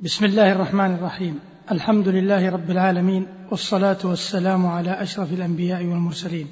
بسم 0.00 0.24
الله 0.24 0.52
الرحمن 0.52 0.94
الرحيم. 0.94 1.40
الحمد 1.70 2.08
لله 2.08 2.50
رب 2.50 2.70
العالمين 2.70 3.26
والصلاة 3.50 3.96
والسلام 4.04 4.66
على 4.66 4.90
أشرف 5.02 5.32
الأنبياء 5.32 5.84
والمرسلين. 5.84 6.46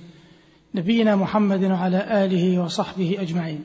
نبينا 0.75 1.17
محمد 1.17 1.65
وعلى 1.65 2.25
آله 2.25 2.59
وصحبه 2.59 3.17
أجمعين. 3.21 3.65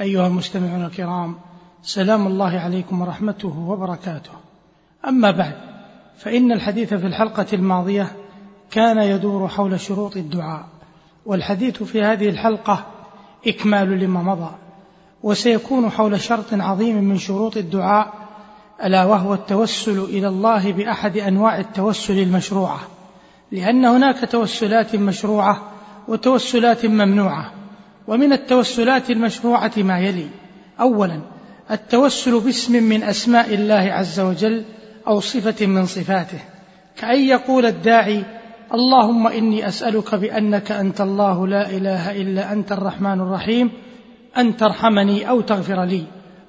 أيها 0.00 0.26
المستمعون 0.26 0.84
الكرام 0.84 1.34
سلام 1.82 2.26
الله 2.26 2.58
عليكم 2.58 3.00
ورحمته 3.00 3.58
وبركاته. 3.58 4.30
أما 5.08 5.30
بعد 5.30 5.54
فإن 6.18 6.52
الحديث 6.52 6.94
في 6.94 7.06
الحلقة 7.06 7.46
الماضية 7.52 8.12
كان 8.70 8.98
يدور 8.98 9.48
حول 9.48 9.80
شروط 9.80 10.16
الدعاء 10.16 10.68
والحديث 11.26 11.82
في 11.82 12.02
هذه 12.02 12.28
الحلقة 12.28 12.86
إكمال 13.46 13.98
لما 13.98 14.22
مضى 14.22 14.50
وسيكون 15.22 15.90
حول 15.90 16.20
شرط 16.20 16.54
عظيم 16.54 17.04
من 17.04 17.18
شروط 17.18 17.56
الدعاء 17.56 18.29
ألا 18.84 19.04
وهو 19.04 19.34
التوسل 19.34 19.98
إلى 19.98 20.28
الله 20.28 20.72
بأحد 20.72 21.18
أنواع 21.18 21.58
التوسل 21.58 22.18
المشروعة 22.18 22.80
لأن 23.52 23.84
هناك 23.84 24.30
توسلات 24.30 24.96
مشروعة 24.96 25.70
وتوسلات 26.08 26.86
ممنوعة 26.86 27.52
ومن 28.08 28.32
التوسلات 28.32 29.10
المشروعة 29.10 29.72
ما 29.76 30.00
يلي 30.00 30.26
اولا 30.80 31.20
التوسل 31.70 32.40
باسم 32.40 32.82
من 32.82 33.02
أسماء 33.02 33.54
الله 33.54 33.92
عز 33.92 34.20
وجل 34.20 34.64
أو 35.06 35.20
صفة 35.20 35.66
من 35.66 35.86
صفاته 35.86 36.38
كأن 36.96 37.20
يقول 37.20 37.66
الداعي 37.66 38.24
اللهم 38.74 39.26
إني 39.26 39.68
أسألك 39.68 40.14
بأنك 40.14 40.72
أنت 40.72 41.00
الله 41.00 41.46
لا 41.46 41.70
إله 41.70 42.20
إلا 42.20 42.52
أنت 42.52 42.72
الرحمن 42.72 43.20
الرحيم 43.20 43.70
أن 44.36 44.56
ترحمني 44.56 45.28
أو 45.28 45.40
تغفر 45.40 45.84
لي. 45.84 46.04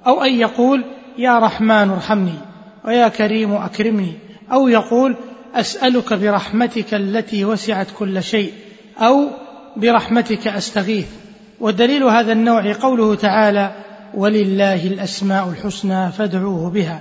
أو 0.06 0.22
أن 0.22 0.32
يقول 0.32 0.84
يا 1.18 1.38
رحمن 1.38 1.90
ارحمني 1.90 2.38
ويا 2.84 3.08
كريم 3.08 3.52
اكرمني 3.52 4.12
أو 4.52 4.68
يقول 4.68 5.16
اسالك 5.54 6.12
برحمتك 6.12 6.94
التي 6.94 7.44
وسعت 7.44 7.86
كل 7.98 8.22
شيء 8.22 8.52
أو 8.98 9.28
برحمتك 9.76 10.48
استغيث 10.48 11.06
ودليل 11.60 12.02
هذا 12.02 12.32
النوع 12.32 12.72
قوله 12.72 13.14
تعالى 13.14 13.72
ولله 14.14 14.86
الاسماء 14.86 15.48
الحسنى 15.48 16.12
فادعوه 16.12 16.70
بها 16.70 17.00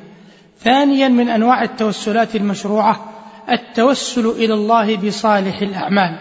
ثانيا 0.60 1.08
من 1.08 1.30
أنواع 1.30 1.64
التوسلات 1.64 2.36
المشروعة 2.36 3.12
التوسل 3.50 4.28
إلى 4.28 4.54
الله 4.54 4.98
بصالح 4.98 5.62
الأعمال 5.62 6.18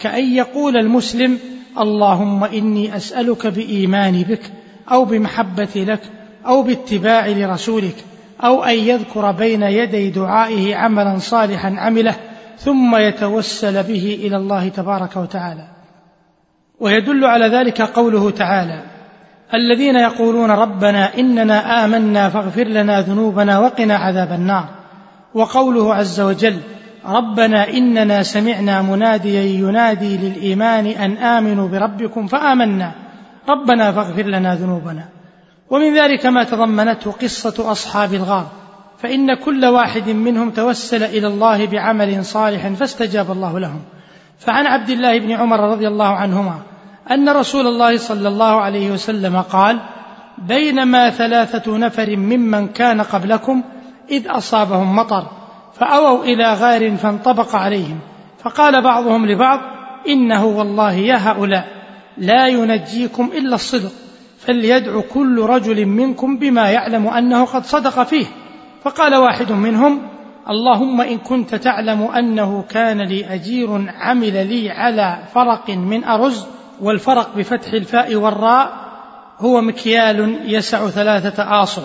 كأن 0.00 0.34
يقول 0.34 0.76
المسلم 0.76 1.38
اللهم 1.78 2.44
إني 2.44 2.96
أسألك 2.96 3.46
بإيماني 3.46 4.24
بك 4.24 4.52
أو 4.92 5.04
بمحبتي 5.04 5.84
لك 5.84 6.00
أو 6.48 6.62
باتباع 6.62 7.26
لرسولك 7.26 7.96
أو 8.44 8.64
أن 8.64 8.74
يذكر 8.74 9.32
بين 9.32 9.62
يدي 9.62 10.10
دعائه 10.10 10.76
عملا 10.76 11.18
صالحا 11.18 11.74
عمله 11.78 12.14
ثم 12.58 12.96
يتوسل 12.96 13.82
به 13.82 14.18
إلى 14.22 14.36
الله 14.36 14.68
تبارك 14.68 15.16
وتعالى. 15.16 15.68
ويدل 16.80 17.24
على 17.24 17.46
ذلك 17.46 17.82
قوله 17.82 18.30
تعالى 18.30 18.82
الذين 19.54 19.96
يقولون 19.96 20.50
ربنا 20.50 21.18
إننا 21.18 21.84
آمنا 21.84 22.28
فاغفر 22.28 22.64
لنا 22.64 23.00
ذنوبنا 23.00 23.58
وقنا 23.58 23.96
عذاب 23.96 24.32
النار. 24.32 24.68
وقوله 25.34 25.94
عز 25.94 26.20
وجل 26.20 26.56
ربنا 27.06 27.68
إننا 27.68 28.22
سمعنا 28.22 28.82
مناديا 28.82 29.42
ينادي 29.42 30.16
للإيمان 30.16 30.86
أن 30.86 31.16
آمنوا 31.16 31.68
بربكم 31.68 32.26
فآمنا. 32.26 32.92
ربنا 33.48 33.92
فاغفر 33.92 34.22
لنا 34.22 34.54
ذنوبنا. 34.54 35.17
ومن 35.70 35.98
ذلك 35.98 36.26
ما 36.26 36.44
تضمنته 36.44 37.12
قصة 37.12 37.72
أصحاب 37.72 38.14
الغار. 38.14 38.46
فإن 38.98 39.34
كل 39.34 39.64
واحد 39.64 40.08
منهم 40.08 40.50
توسل 40.50 41.02
إلى 41.02 41.26
الله 41.26 41.66
بعمل 41.66 42.24
صالح 42.24 42.68
فاستجاب 42.68 43.30
الله 43.30 43.58
لهم. 43.58 43.82
فعن 44.38 44.66
عبد 44.66 44.90
الله 44.90 45.18
بن 45.18 45.32
عمر 45.32 45.60
رضي 45.60 45.88
الله 45.88 46.06
عنهما 46.06 46.58
أن 47.10 47.28
رسول 47.28 47.66
الله 47.66 47.96
صلى 47.96 48.28
الله 48.28 48.60
عليه 48.60 48.90
وسلم 48.90 49.40
قال 49.40 49.80
بينما 50.38 51.10
ثلاثة 51.10 51.76
نفر 51.76 52.16
ممن 52.16 52.68
كان 52.68 53.00
قبلكم 53.00 53.62
إذ 54.10 54.26
أصابهم 54.26 54.96
مطر 54.96 55.26
فأووا 55.74 56.24
إلى 56.24 56.52
غار 56.52 56.96
فانطبق 56.96 57.56
عليهم. 57.56 58.00
فقال 58.42 58.82
بعضهم 58.82 59.26
لبعض 59.26 59.60
إنه 60.08 60.44
والله 60.44 60.92
يا 60.92 61.16
هؤلاء 61.16 61.68
لا 62.18 62.48
ينجيكم 62.48 63.30
إلا 63.34 63.54
الصدق. 63.54 63.92
فليدع 64.38 65.00
كل 65.00 65.40
رجل 65.40 65.86
منكم 65.86 66.38
بما 66.38 66.70
يعلم 66.70 67.06
أنه 67.06 67.44
قد 67.44 67.64
صدق 67.64 68.02
فيه. 68.02 68.26
فقال 68.82 69.14
واحد 69.14 69.52
منهم 69.52 70.08
اللهم 70.50 71.00
إن 71.00 71.18
كنت 71.18 71.54
تعلم 71.54 72.02
أنه 72.02 72.62
كان 72.62 73.00
لي 73.00 73.34
أجير 73.34 73.92
عمل 73.96 74.46
لي 74.46 74.70
على 74.70 75.18
فرق 75.34 75.70
من 75.70 76.04
أرز 76.04 76.46
والفرق 76.80 77.36
بفتح 77.36 77.72
الفاء 77.72 78.14
والراء 78.14 78.88
هو 79.38 79.60
مكيال 79.60 80.40
يسع 80.44 80.88
ثلاثة 80.88 81.62
آصع. 81.62 81.82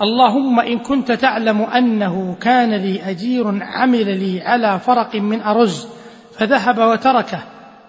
اللهم 0.00 0.60
إن 0.60 0.78
كنت 0.78 1.12
تعلم 1.12 1.62
أنه 1.62 2.36
كان 2.40 2.74
لي 2.74 3.10
أجير 3.10 3.58
عمل 3.62 4.18
لي 4.18 4.42
على 4.42 4.78
فرق 4.78 5.16
من 5.16 5.40
أرز 5.40 5.88
فذهب 6.38 6.78
وتركه 6.78 7.38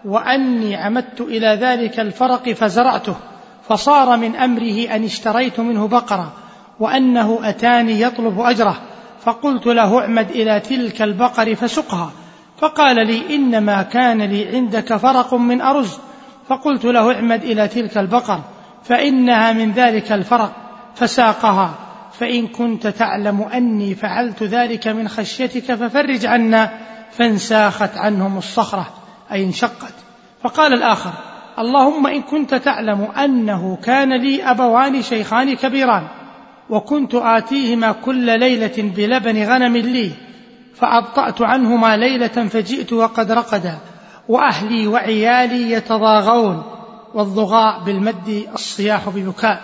وأني 0.05 0.75
عمدت 0.75 1.21
إلى 1.21 1.47
ذلك 1.47 1.99
الفرق 1.99 2.49
فزرعته. 2.49 3.15
فصار 3.69 4.17
من 4.17 4.35
أمره 4.35 4.95
أن 4.95 5.03
اشتريت 5.03 5.59
منه 5.59 5.87
بقرة 5.87 6.33
وأنه 6.79 7.39
أتاني 7.43 8.01
يطلب 8.01 8.39
أجره 8.39 8.81
فقلت 9.25 9.65
له 9.65 9.99
اعمد 9.99 10.29
إلى 10.29 10.59
تلك 10.59 11.01
البقر 11.01 11.55
فسقها. 11.55 12.11
فقال 12.57 13.07
لي 13.07 13.35
إنما 13.35 13.81
كان 13.81 14.21
لي 14.21 14.55
عندك 14.55 14.95
فرق 14.95 15.33
من 15.33 15.61
أرز. 15.61 15.97
فقلت 16.47 16.85
له 16.85 17.15
اعمد 17.15 17.43
إلى 17.43 17.67
تلك 17.67 17.97
البقر 17.97 18.39
فإنها 18.83 19.53
من 19.53 19.71
ذلك 19.71 20.11
الفرق 20.11 20.51
فساقها. 20.95 21.73
فإن 22.19 22.47
كنت 22.47 22.87
تعلم 22.87 23.41
أني 23.41 23.95
فعلت 23.95 24.43
ذلك 24.43 24.87
من 24.87 25.07
خشيتك 25.07 25.75
ففرج 25.75 26.25
عنا. 26.25 26.71
فانساخت 27.11 27.97
عنهم 27.97 28.37
الصخرة 28.37 28.89
أي 29.31 29.43
انشقت. 29.43 29.93
فقال 30.43 30.73
الآخر 30.73 31.11
اللهم 31.59 32.07
إن 32.07 32.21
كنت 32.21 32.55
تعلم 32.55 33.07
أنه 33.23 33.77
كان 33.83 34.21
لي 34.21 34.43
أبوان 34.43 35.01
شيخان 35.01 35.55
كبيران 35.55 36.07
وكنت 36.69 37.15
آتيهما 37.15 37.91
كل 37.91 38.39
ليلة 38.39 38.91
بلبن 38.95 39.43
غنم 39.43 39.77
لي 39.77 40.11
فأبطأت 40.75 41.41
عنهما 41.41 41.97
ليلة 41.97 42.27
فجئت 42.27 42.93
وقد 42.93 43.31
رقدا 43.31 43.77
وأهلي 44.29 44.87
وعيالي 44.87 45.71
يتضاغون 45.71 46.63
والضغاء 47.13 47.83
بالمد 47.85 48.47
الصياح 48.53 49.09
ببكاء 49.09 49.61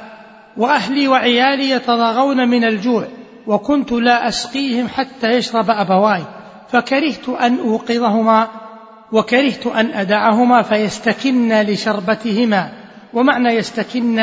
وأهلي 0.57 1.07
وعيالي 1.07 1.69
يتضاغون 1.69 2.47
من 2.47 2.63
الجوع 2.63 3.07
وكنت 3.47 3.91
لا 3.91 4.27
أسقيهم 4.27 4.87
حتى 4.87 5.27
يشرب 5.27 5.69
أبواي 5.69 6.23
فكرهت 6.69 7.29
أن 7.29 7.59
أوقظهما 7.59 8.47
وكرهت 9.11 9.67
أن 9.67 9.93
أدعهما 9.93 10.61
فيستكن 10.61 11.61
لشربتهما 11.61 12.69
ومعنى 13.13 13.49
يستكن 13.49 14.19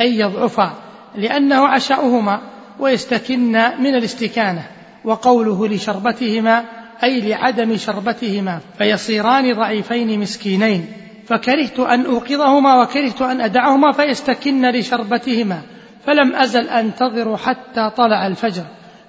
أي 0.00 0.18
يضعفا 0.18 0.72
لأنه 1.16 1.68
عشاؤهما 1.68 2.40
ويستكن 2.78 3.52
من 3.78 3.94
الاستكانة 3.94 4.62
وقوله 5.04 5.68
لشربتهما 5.68 6.64
أي 7.02 7.20
لعدم 7.20 7.76
شربتهما 7.76 8.60
فيصيران 8.78 9.54
ضعيفين 9.54 10.20
مسكينين. 10.20 10.86
فكرهت 11.26 11.80
أن 11.80 12.06
أوقظهما 12.06 12.82
وكرهت 12.82 13.22
أن 13.22 13.40
أدعهما 13.40 13.92
فيستكن 13.92 14.70
لشربتهما 14.70 15.62
فلم 16.06 16.36
أزل 16.36 16.68
أنتظر 16.68 17.36
حتى 17.36 17.90
طلع 17.96 18.26
الفجر. 18.26 18.64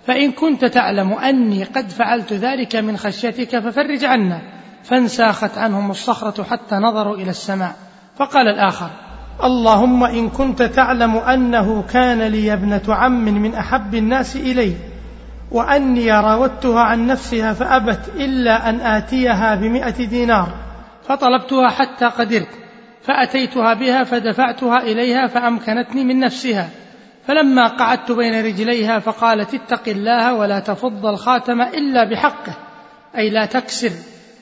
فإن 0.07 0.31
كنت 0.31 0.65
تعلم 0.65 1.13
أني 1.13 1.63
قد 1.63 1.89
فعلت 1.89 2.33
ذلك 2.33 2.75
من 2.75 2.97
خشيتك 2.97 3.59
ففرج 3.59 4.05
عنا. 4.05 4.41
فانساخت 4.89 5.57
عنهم 5.57 5.91
الصخرة 5.91 6.43
حتى 6.43 6.75
نظروا 6.75 7.15
إلى 7.15 7.29
السماء. 7.29 7.75
فقال 8.17 8.47
الآخر 8.47 8.89
اللهم 9.43 10.03
إن 10.03 10.29
كنت 10.29 10.63
تعلم 10.63 11.15
أنه 11.17 11.83
كان 11.93 12.21
لي 12.21 12.53
ابنة 12.53 12.81
عم 12.87 13.25
من 13.25 13.55
أحب 13.55 13.95
الناس 13.95 14.35
إلي 14.35 14.75
وأني 15.51 16.11
راودتها 16.11 16.79
عن 16.79 17.07
نفسها 17.07 17.53
فأبت 17.53 18.11
إلا 18.15 18.69
أن 18.69 18.81
آتيها 18.81 19.55
بمائه 19.55 20.05
دينار 20.07 20.47
فطلبتها 21.03 21.69
حتى 21.69 22.05
قدرت 22.05 22.49
فأتيتها 23.01 23.73
بها 23.73 24.03
فدفعتها 24.03 24.77
إليها 24.77 25.27
فأمكنتني 25.27 26.03
من 26.03 26.19
نفسها. 26.19 26.69
فلما 27.27 27.67
قعدت 27.67 28.11
بين 28.11 28.45
رجليها 28.45 28.99
فقالت 28.99 29.53
اتق 29.53 29.89
الله 29.89 30.33
ولا 30.33 30.59
تفض 30.59 31.05
الخاتم 31.05 31.61
إلا 31.61 32.09
بحقه 32.09 32.53
أي 33.17 33.29
لا 33.29 33.45
تكسر. 33.45 33.91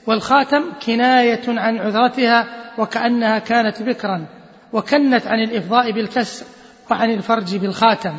والخاتم 0.07 0.63
كناية 0.85 1.59
عن 1.59 1.77
عذرتها 1.77 2.47
وكأنها 2.77 3.39
كانت 3.39 3.83
بكرا 3.83 4.25
وكنت 4.73 5.27
عن 5.27 5.39
الإفضاء 5.39 5.91
بالكسر 5.91 6.45
وعن 6.91 7.11
الفرج 7.11 7.55
بالخاتم. 7.55 8.15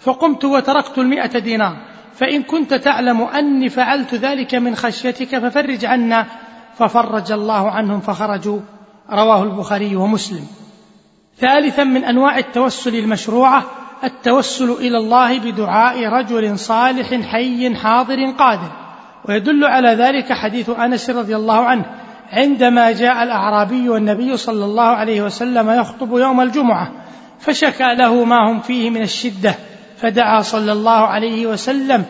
فقمت 0.00 0.44
وتركت 0.44 0.98
المئة 0.98 1.38
دينار 1.38 1.76
فإن 2.14 2.42
كنت 2.42 2.74
تعلم 2.74 3.22
أني 3.22 3.68
فعلت 3.68 4.14
ذلك 4.14 4.54
من 4.54 4.76
خشيتك 4.76 5.38
ففرج 5.38 5.84
عنا. 5.84 6.26
ففرج 6.78 7.32
الله 7.32 7.70
عنهم 7.70 8.00
فخرجوا. 8.00 8.60
رواه 9.10 9.42
البخاري 9.42 9.96
ومسلم. 9.96 10.46
ثالثا 11.38 11.84
من 11.84 12.04
أنواع 12.04 12.38
التوسل 12.38 12.94
المشروعة 12.94 13.64
التوسل 14.04 14.70
إلى 14.70 14.98
الله 14.98 15.38
بدعاء 15.38 16.06
رجل 16.08 16.58
صالح 16.58 17.14
حي 17.14 17.76
حاضر 17.76 18.30
قادر. 18.30 18.81
ويدل 19.28 19.64
على 19.64 19.88
ذلك 19.88 20.32
حديث 20.32 20.70
أنس 20.70 21.10
رضي 21.10 21.36
الله 21.36 21.64
عنه 21.64 21.84
عندما 22.32 22.92
جاء 22.92 23.22
الأعرابي 23.22 23.88
والنبي 23.88 24.36
صلى 24.36 24.64
الله 24.64 24.86
عليه 24.86 25.22
وسلم 25.22 25.70
يخطب 25.70 26.12
يوم 26.12 26.40
الجمعة 26.40 26.92
فشكى 27.38 27.94
له 27.94 28.24
ما 28.24 28.50
هم 28.50 28.60
فيه 28.60 28.90
من 28.90 29.02
الشدة 29.02 29.54
فدعا 29.96 30.40
صلى 30.40 30.72
الله 30.72 30.90
عليه 30.90 31.46
وسلم 31.46 32.04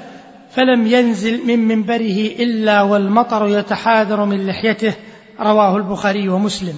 فلم 0.50 0.86
ينزل 0.86 1.46
من 1.46 1.68
منبره 1.68 2.30
إلا 2.38 2.82
والمطر 2.82 3.48
يتحاذر 3.58 4.24
من 4.24 4.46
لحيته 4.46 4.94
رواه 5.40 5.76
البخاري 5.76 6.28
ومسلم. 6.28 6.74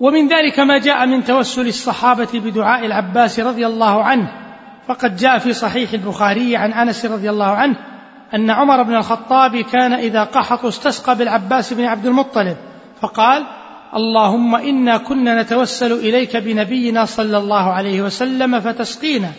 ومن 0.00 0.28
ذلك 0.28 0.60
ما 0.60 0.78
جاء 0.78 1.06
من 1.06 1.24
توسل 1.24 1.66
الصحابة 1.66 2.28
بدعاء 2.34 2.86
العباس 2.86 3.40
رضي 3.40 3.66
الله 3.66 4.04
عنه 4.04 4.28
فقد 4.86 5.16
جاء 5.16 5.38
في 5.38 5.52
صحيح 5.52 5.92
البخاري 5.92 6.56
عن 6.56 6.72
أنس 6.72 7.06
رضي 7.06 7.30
الله 7.30 7.46
عنه 7.46 7.76
أن 8.34 8.50
عمر 8.50 8.82
بن 8.82 8.94
الخطاب 8.94 9.56
كان 9.56 9.92
إذا 9.92 10.24
قحط 10.24 10.64
استسقى 10.64 11.16
بالعباس 11.16 11.72
بن 11.72 11.84
عبد 11.84 12.06
المطلب 12.06 12.56
فقال 13.00 13.46
اللهم 13.96 14.54
إنا 14.54 14.96
كنا 14.96 15.42
نتوسل 15.42 15.92
إليك 15.92 16.36
بنبينا 16.36 17.04
صلى 17.04 17.38
الله 17.38 17.72
عليه 17.72 18.02
وسلم 18.02 18.60
فتسقينا 18.60 19.30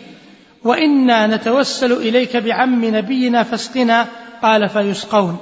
وإنا 0.64 1.26
نتوسل 1.26 1.92
إليك 1.92 2.36
بعم 2.36 2.84
نبينا 2.84 3.42
فاسقنا 3.42 4.06
قال 4.42 4.68
فيسقون 4.68 5.38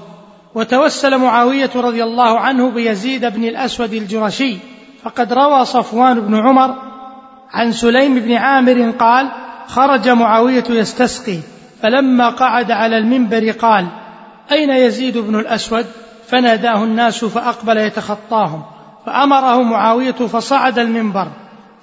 وتوسل 0.55 1.19
معاوية 1.19 1.71
رضي 1.77 2.05
الله 2.05 2.39
عنه 2.39 2.71
بيزيد 2.71 3.25
بن 3.25 3.45
الأسود 3.45 3.93
الجرشي 3.93 4.57
فقد 5.03 5.33
روى 5.33 5.65
صفوان 5.65 6.21
بن 6.21 6.35
عمر 6.35 6.75
عن 7.51 7.73
سليم 7.73 8.15
بن 8.15 8.33
عامر 8.33 8.91
قال 8.91 9.31
خرج 9.67 10.09
معاوية 10.09 10.65
يستسقي 10.71 11.39
فلما 11.83 12.29
قعد 12.29 12.71
على 12.71 12.99
المنبر 12.99 13.51
قال 13.51 13.87
أين 14.53 14.71
يزيد 14.71 15.19
بن 15.19 15.39
الأسود؟ 15.39 15.87
فناداه 16.27 16.85
الناس 16.85 17.25
فأقبل 17.25 17.77
يتخطاهم 17.77 18.63
فأمره 19.07 19.63
معاوية 19.63 20.13
فصعد 20.13 20.79
المنبر 20.79 21.29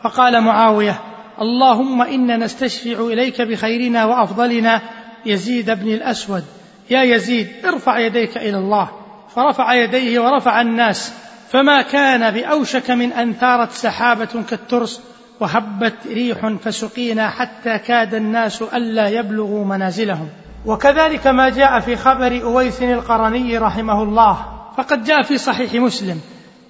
فقال 0.04 0.42
معاوية 0.42 1.00
اللهم 1.42 2.02
إنا 2.02 2.38
نستشفع 2.38 3.00
إليك 3.00 3.42
بخيرنا 3.42 4.06
وأفضلنا 4.06 4.82
يزيد 5.26 5.72
بن 5.72 5.88
الأسود. 5.88 6.44
يا 6.90 7.04
يزيد 7.04 7.48
ارفع 7.66 8.00
يديك 8.00 8.38
إلى 8.38 8.58
الله. 8.58 8.90
فرفع 9.36 9.74
يديه 9.74 10.20
ورفع 10.20 10.62
الناس 10.62 11.14
فما 11.50 11.82
كان 11.82 12.34
بأوشك 12.34 12.92
من 12.92 13.12
ان 13.12 13.34
ثارت 13.34 13.72
سحابة 13.72 14.44
كالترس 14.50 15.02
وهبت 15.40 16.08
ريح 16.08 16.48
فسقينا 16.48 17.30
حتى 17.30 17.78
كاد 17.78 18.14
الناس 18.14 18.62
ألا 18.62 19.08
يبلغوا 19.08 19.66
منازلهم. 19.66 20.30
وكذلك 20.66 21.28
ما 21.28 21.50
جاء 21.50 21.80
في 21.80 21.96
خبر 21.96 22.42
أويس 22.44 22.84
القرني 22.84 23.58
رحمه 23.58 24.04
الله 24.04 24.38
فقد 24.78 25.04
جاء 25.04 25.22
في 25.22 25.38
صحيح 25.38 25.74
مسلم. 25.74 26.22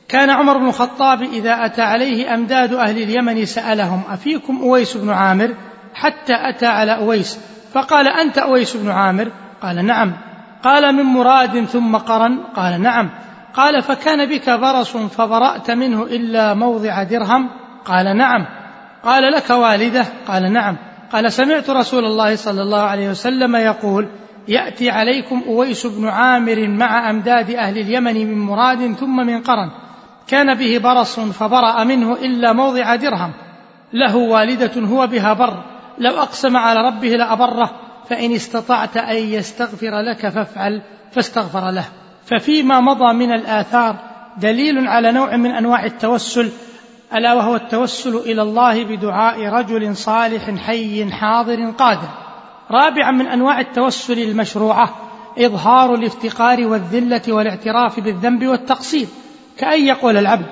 كان 0.09 0.29
عمر 0.29 0.57
بن 0.57 0.67
الخطاب 0.67 1.21
إذا 1.21 1.65
أتى 1.65 1.81
عليه 1.81 2.33
أمداد 2.33 2.73
أهل 2.73 2.97
اليمن 2.97 3.45
سألهم 3.45 4.01
أفيكم 4.09 4.59
أويس 4.63 4.97
بن 4.97 5.09
عامر؟ 5.09 5.55
حتى 5.93 6.33
أتى 6.33 6.65
على 6.65 6.97
أويس 6.97 7.39
فقال 7.73 8.07
أنت 8.07 8.37
أويس 8.37 8.77
بن 8.77 8.89
عامر؟ 8.89 9.31
قال 9.61 9.85
نعم. 9.85 10.13
قال 10.63 10.95
من 10.95 11.03
مراد 11.03 11.65
ثم 11.65 11.97
قرن؟ 11.97 12.39
قال 12.55 12.81
نعم. 12.81 13.09
قال 13.53 13.83
فكان 13.83 14.29
بك 14.29 14.49
برص 14.49 14.97
فبرأت 14.97 15.71
منه 15.71 16.03
إلا 16.03 16.53
موضع 16.53 17.03
درهم؟ 17.03 17.49
قال 17.85 18.17
نعم. 18.17 18.45
قال 19.07 19.31
لك 19.31 19.49
والدة؟ 19.49 20.05
قال 20.27 20.53
نعم. 20.53 20.77
قال 21.11 21.31
سمعت 21.31 21.69
رسول 21.69 22.05
الله 22.05 22.35
صلى 22.35 22.61
الله 22.61 22.81
عليه 22.81 23.09
وسلم 23.09 23.55
يقول 23.55 24.07
يأتي 24.47 24.89
عليكم 24.89 25.43
أويس 25.47 25.85
بن 25.85 26.07
عامر 26.07 26.67
مع 26.67 27.09
أمداد 27.09 27.49
أهل 27.51 27.77
اليمن 27.77 28.13
من 28.13 28.37
مراد 28.37 28.93
ثم 28.93 29.15
من 29.15 29.41
قرن. 29.41 29.71
كان 30.27 30.53
به 30.53 30.77
برص 30.77 31.19
فبرأ 31.19 31.83
منه 31.83 32.13
إلا 32.13 32.53
موضع 32.53 32.95
درهم. 32.95 33.33
له 33.93 34.15
والدة 34.15 34.81
هو 34.81 35.07
بها 35.07 35.33
بر. 35.33 35.63
لو 35.97 36.11
أقسم 36.11 36.57
على 36.57 36.81
ربه 36.81 37.09
لأبره. 37.09 37.71
فإن 38.09 38.31
استطعت 38.31 38.97
أن 38.97 39.15
يستغفر 39.15 40.01
لك 40.01 40.29
فافعل 40.29 40.81
فاستغفر 41.11 41.71
له. 41.71 41.85
ففيما 42.25 42.79
مضى 42.79 43.13
من 43.13 43.31
الآثار 43.31 43.95
دليل 44.37 44.87
على 44.87 45.11
نوع 45.11 45.35
من 45.35 45.51
أنواع 45.51 45.85
التوسل 45.85 46.51
ألا 47.13 47.33
وهو 47.33 47.55
التوسل 47.55 48.15
إلى 48.15 48.41
الله 48.41 48.83
بدعاء 48.83 49.45
رجل 49.45 49.95
صالح 49.95 50.49
حي 50.49 51.11
حاضر 51.11 51.71
قادر. 51.71 52.09
رابعا 52.71 53.11
من 53.11 53.27
أنواع 53.27 53.59
التوسل 53.59 54.19
المشروعة 54.19 54.95
إظهار 55.37 55.95
الافتقار 55.95 56.67
والذلة 56.67 57.21
والاعتراف 57.27 57.99
بالذنب 57.99 58.47
والتقصير 58.47 59.07
كأن 59.57 59.81
يقول 59.81 60.17
العبد 60.17 60.45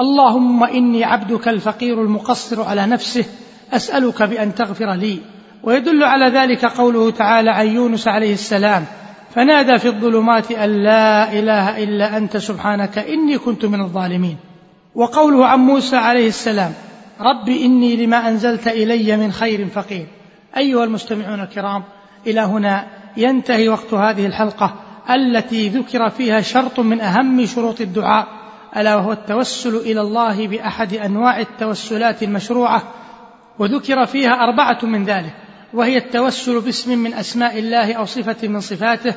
اللهم 0.00 0.64
إني 0.64 1.04
عبدك 1.04 1.48
الفقير 1.48 2.02
المقصر 2.02 2.62
على 2.62 2.86
نفسه 2.86 3.24
أسألك 3.72 4.22
بأن 4.22 4.54
تغفر 4.54 4.92
لي. 4.92 5.18
ويدل 5.62 6.04
على 6.04 6.38
ذلك 6.38 6.64
قوله 6.64 7.10
تعالى 7.10 7.50
عن 7.50 7.66
يونس 7.66 8.08
عليه 8.08 8.32
السلام 8.32 8.84
فنادى 9.34 9.78
في 9.78 9.88
الظلمات 9.88 10.50
أن 10.50 10.70
لا 10.84 11.32
إله 11.32 11.84
إلا 11.84 12.16
أنت 12.16 12.36
سبحانك 12.36 12.98
إني 12.98 13.38
كنت 13.38 13.64
من 13.64 13.80
الظالمين. 13.80 14.36
وقوله 14.94 15.46
عن 15.46 15.58
موسى 15.58 15.96
عليه 15.96 16.28
السلام 16.28 16.72
رب 17.20 17.48
إني 17.48 18.06
لما 18.06 18.28
أنزلت 18.28 18.68
إلي 18.68 19.16
من 19.16 19.32
خير 19.32 19.66
فقير. 19.66 20.06
أيها 20.56 20.84
المستمعون 20.84 21.40
الكرام 21.40 21.82
إلى 22.26 22.40
هنا 22.40 22.86
ينتهي 23.16 23.68
وقت 23.68 23.94
هذه 23.94 24.26
الحلقة 24.26 24.74
التي 25.10 25.68
ذكر 25.68 26.10
فيها 26.10 26.40
شرط 26.40 26.80
من 26.80 27.00
أهم 27.00 27.46
شروط 27.46 27.80
الدعاء 27.80 28.26
ألا 28.76 28.96
وهو 28.96 29.12
التوسل 29.12 29.76
إلى 29.76 30.00
الله 30.00 30.48
بأحد 30.48 30.94
أنواع 30.94 31.40
التوسلات 31.40 32.22
المشروعة 32.22 32.82
وذكر 33.58 34.06
فيها 34.06 34.30
أربعة 34.30 34.78
من 34.82 35.04
ذلك 35.04 35.34
وهي 35.74 35.96
التوسل 35.96 36.60
باسم 36.60 36.98
من 36.98 37.14
أسماء 37.14 37.58
الله 37.58 37.94
أو 37.94 38.04
صفة 38.04 38.48
من 38.48 38.60
صفاته 38.60 39.14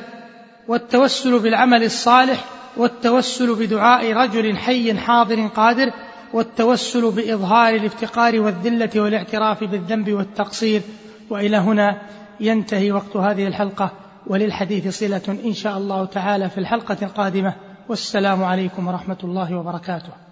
والتوسل 0.68 1.38
بالعمل 1.38 1.84
الصالح 1.84 2.44
والتوسل 2.76 3.54
بدعاء 3.54 4.12
رجل 4.12 4.56
حي 4.56 4.98
حاضر 4.98 5.46
قادر 5.46 5.92
والتوسل 6.32 7.10
بإظهار 7.10 7.74
الافتقار 7.74 8.40
والذلة 8.40 8.90
والاعتراف 8.96 9.64
بالذنب 9.64 10.12
والتقصير. 10.12 10.82
وإلى 11.30 11.56
هنا 11.56 12.02
ينتهي 12.40 12.92
وقت 12.92 13.16
هذه 13.16 13.46
الحلقة 13.46 13.90
وللحديث 14.26 14.98
صلة 14.98 15.38
إن 15.44 15.54
شاء 15.54 15.78
الله 15.78 16.04
تعالى 16.04 16.50
في 16.50 16.58
الحلقة 16.58 16.96
القادمة. 17.02 17.54
والسلام 17.88 18.44
عليكم 18.44 18.88
ورحمة 18.88 19.18
الله 19.24 19.56
وبركاته. 19.56 20.27